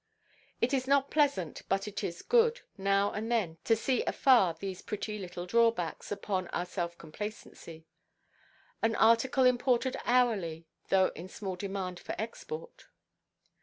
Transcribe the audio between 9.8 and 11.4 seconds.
hourly, though in